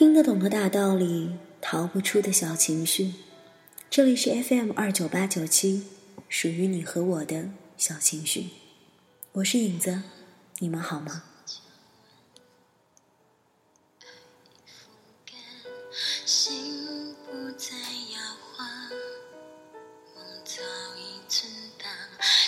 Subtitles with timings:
[0.00, 3.12] 听得懂的大道理，逃不出的小情绪。
[3.90, 5.88] 这里是 FM 二九八九七，
[6.26, 8.46] 属于你和我的小情绪。
[9.32, 10.02] 我是影子，
[10.60, 11.24] 你们好吗？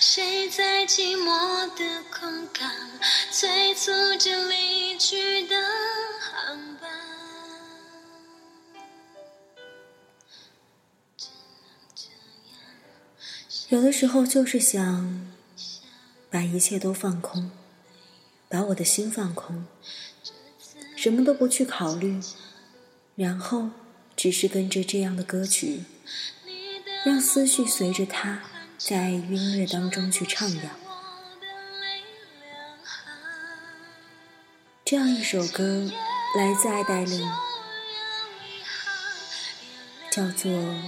[0.00, 2.70] 谁在寂寞的空港
[3.30, 5.56] 催促着离去的
[13.72, 15.32] 有的时候就是想
[16.28, 17.50] 把一切都放空，
[18.46, 19.64] 把我的心放空，
[20.94, 22.20] 什么都不去考虑，
[23.16, 23.70] 然后
[24.14, 25.84] 只是跟着这样的歌曲，
[27.02, 28.42] 让思绪随着它
[28.76, 30.68] 在音乐当中去徜徉。
[34.84, 35.90] 这样一首歌
[36.36, 37.26] 来自爱戴琳，
[40.10, 40.52] 叫做《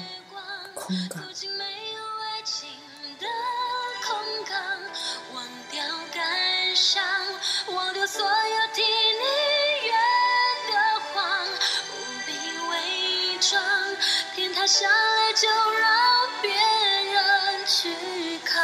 [0.75, 1.25] 空港》。
[14.77, 15.89] 下来就让
[16.42, 17.94] 别人去
[18.44, 18.61] 扛。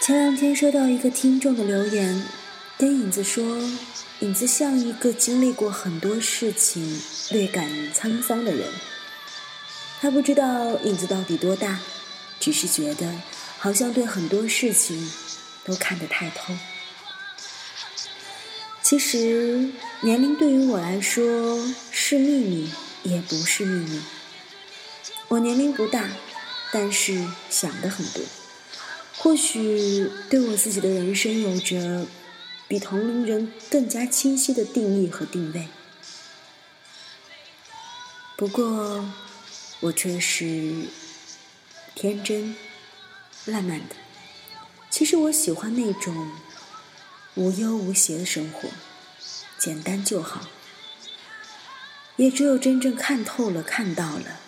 [0.00, 2.26] 前两天收到一个听众的留言，
[2.76, 3.42] 跟影子说，
[4.18, 8.68] 影子像一个经历过很多事情、略感沧桑的人。
[10.04, 11.80] 他不知道影子到底多大，
[12.38, 13.10] 只是觉得
[13.56, 15.10] 好像对很多事情
[15.64, 16.54] 都看得太透。
[18.82, 19.70] 其实
[20.02, 21.58] 年龄对于我来说
[21.90, 22.70] 是秘密，
[23.02, 24.02] 也不是秘密。
[25.28, 26.10] 我年龄不大，
[26.70, 28.22] 但是想的很多。
[29.16, 32.06] 或许对我自己的人生有着
[32.68, 35.66] 比同龄人更加清晰的定义和定位。
[38.36, 39.02] 不过，
[39.84, 40.86] 我却是
[41.94, 42.56] 天真、
[43.44, 43.94] 烂漫的。
[44.88, 46.32] 其实我喜欢那种
[47.34, 48.70] 无忧无邪的生活，
[49.58, 50.48] 简单就好。
[52.16, 54.40] 也只有真正看透了、看到了，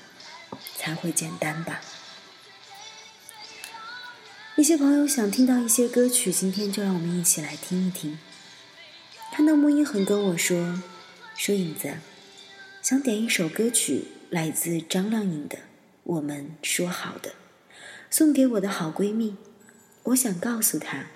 [0.78, 1.82] 才会简单吧。
[4.56, 8.18] 一些朋友想听到一些歌曲，今天就让我们一起来听一听。
[9.32, 10.82] 看到木一恒跟我说
[11.36, 11.98] ：“说影子，
[12.80, 15.58] 想点一首歌曲，来自张靓颖的
[16.02, 17.30] 《我们说好的》，
[18.10, 19.36] 送给我的好闺蜜。
[20.04, 21.06] 我想告诉她，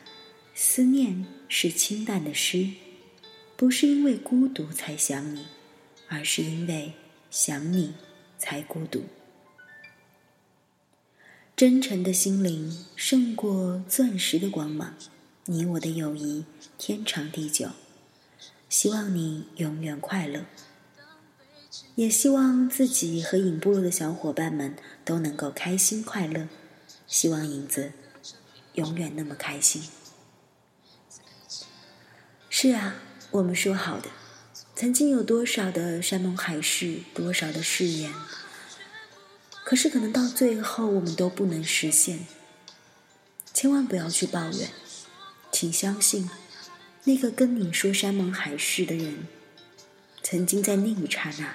[0.55, 2.71] 思念是清淡的诗，
[3.57, 5.47] 不是因为孤独才想你，
[6.09, 6.93] 而是因为
[7.31, 7.95] 想你
[8.39, 9.05] 才孤独。”
[11.57, 14.95] 真诚的心灵胜过钻石的光芒，
[15.47, 16.45] 你我的友谊
[16.79, 17.71] 天长地久。
[18.69, 20.47] 希望你永远快乐，
[21.95, 26.49] 也希望自己和影部落的小伙伴们都能够开心快乐。
[27.07, 27.93] 希望影子
[28.75, 29.83] 永远那么开心。
[32.49, 32.97] 是啊，
[33.31, 34.09] 我们说好的，
[34.75, 38.13] 曾经有多少的山盟海誓，多少的誓言。
[39.65, 42.27] 可是，可能到最后我们都不能实现。
[43.53, 44.71] 千万不要去抱怨，
[45.53, 46.29] 请相信，
[47.05, 49.27] 那个跟你说山盟海誓的人，
[50.23, 51.55] 曾经在那一刹那，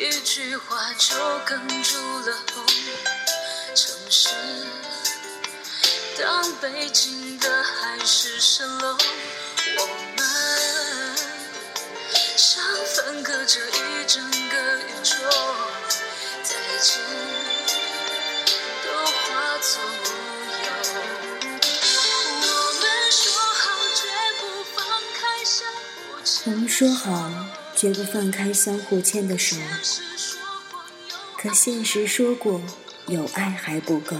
[0.00, 1.14] 一句话就
[1.44, 2.64] 哽住了喉。
[3.74, 4.30] 城市
[6.18, 8.96] 当北京的海市蜃楼，
[9.76, 9.86] 我
[10.16, 10.24] 们
[12.34, 12.64] 像
[12.96, 15.16] 分隔着一整个宇宙，
[16.44, 16.98] 再见
[18.82, 20.06] 都化作乌
[20.64, 20.68] 有。
[22.40, 22.48] 我
[22.80, 22.82] 们
[23.12, 23.62] 说好
[23.94, 24.00] 绝
[24.40, 24.42] 不
[24.74, 24.80] 放
[25.12, 25.22] 开
[26.46, 27.30] 我们说好
[27.80, 29.56] 绝不放开相互牵的手，
[31.38, 32.60] 可现实说过
[33.06, 34.18] 有爱还不够。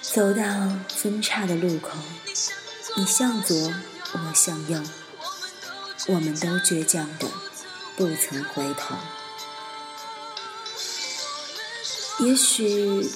[0.00, 0.42] 走到
[0.88, 1.98] 分岔的路口，
[2.96, 3.54] 你向左，
[4.14, 4.82] 我向右，
[6.06, 7.28] 我们都倔强的
[7.94, 8.96] 不曾回头。
[12.20, 13.06] 也许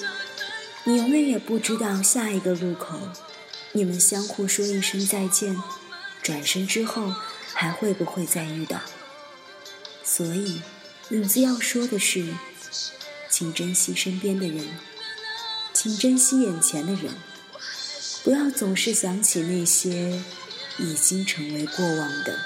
[0.83, 2.99] 你永远也不知道下一个路口，
[3.71, 5.57] 你们相互说一声再见，
[6.21, 7.11] 转身之后
[7.53, 8.79] 还会不会再遇到？
[10.03, 10.61] 所以，
[11.09, 12.33] 影子要说的是，
[13.29, 14.67] 请珍惜身边的人，
[15.73, 17.13] 请珍惜眼前的人，
[18.23, 20.21] 不要总是想起那些
[20.77, 22.37] 已经成为过往的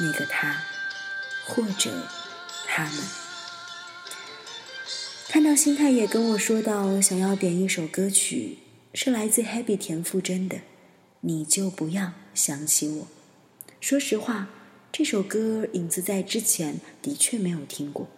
[0.00, 0.62] 那个他，
[1.46, 2.08] 或者
[2.66, 3.04] 他们。
[5.28, 8.58] 看到心态也跟我说到，想要点一首歌曲，
[8.94, 10.56] 是来自 Happy 田馥甄的
[11.20, 13.04] 《你就不要想起我》。
[13.80, 14.48] 说实话，
[14.90, 18.08] 这首歌影子在之前的确没有听过。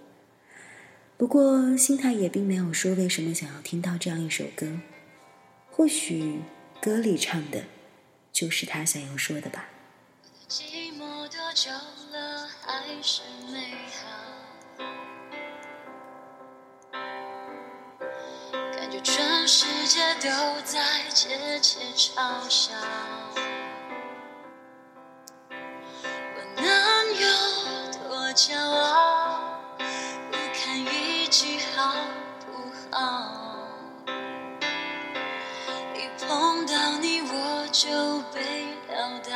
[1.17, 4.81] 不过心态也并没有说为什么想要听到这样一首歌，
[5.71, 6.41] 或许
[6.81, 7.65] 歌里唱的，
[8.33, 9.69] 就是他想要说的吧。
[10.49, 13.21] 寂寞多久了，还是
[13.53, 14.19] 美好。
[19.03, 20.29] 全世界都
[20.63, 21.29] 在窃
[21.61, 22.73] 窃嘲笑，
[28.41, 29.39] 骄傲？
[30.31, 31.93] 不看一击好
[32.41, 32.97] 不好？
[35.95, 36.73] 一碰到
[37.03, 37.91] 你我就
[38.33, 38.97] 被撂
[39.29, 39.35] 倒，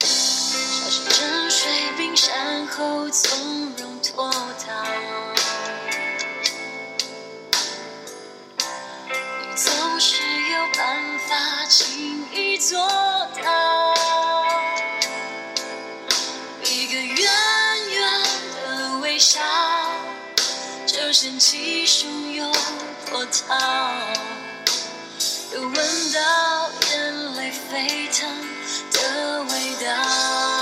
[0.00, 4.72] 小心沉睡冰山后从容脱逃。
[9.06, 12.80] 你总是有办法轻易做
[21.12, 22.50] 掀起汹涌
[23.10, 23.54] 波涛，
[25.52, 28.26] 又闻到眼泪沸腾
[28.92, 30.61] 的味道。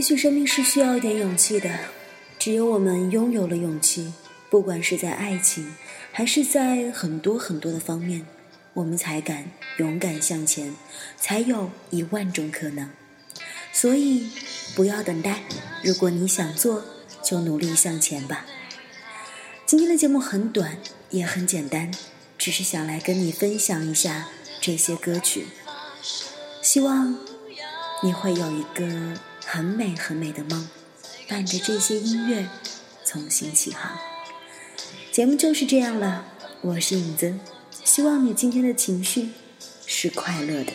[0.00, 1.68] 也许生命是需要一点勇气的，
[2.38, 4.14] 只有我们拥有了勇气，
[4.48, 5.74] 不管是在爱情，
[6.10, 8.26] 还是在很多很多的方面，
[8.72, 10.74] 我们才敢勇敢向前，
[11.18, 12.88] 才有一万种可能。
[13.74, 14.30] 所以，
[14.74, 15.42] 不要等待，
[15.84, 16.82] 如果你想做，
[17.22, 18.46] 就努力向前吧。
[19.66, 20.78] 今天的节目很短，
[21.10, 21.90] 也很简单，
[22.38, 24.28] 只是想来跟你分享一下
[24.62, 25.48] 这些歌曲，
[26.62, 27.18] 希望
[28.02, 29.20] 你会有一个。
[29.52, 30.68] 很美很美的梦，
[31.28, 32.46] 伴着这些音乐，
[33.04, 33.98] 重新起航。
[35.10, 36.24] 节目就是这样了，
[36.60, 37.34] 我是影子，
[37.82, 39.30] 希望你今天的情绪
[39.84, 40.72] 是快乐的，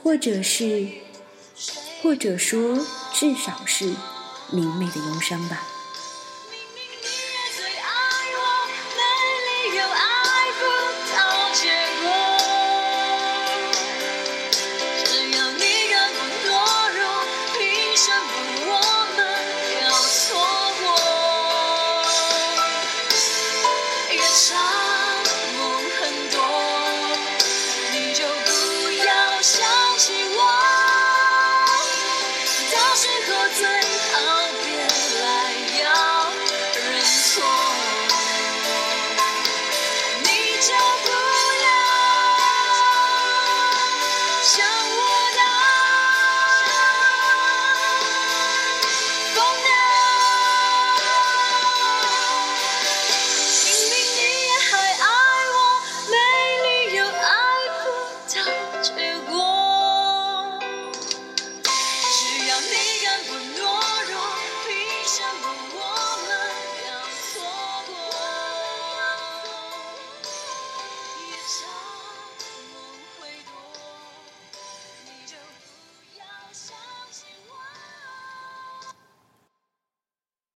[0.00, 0.90] 或者是，
[2.00, 3.92] 或者说至少是
[4.52, 5.66] 明媚的忧伤吧。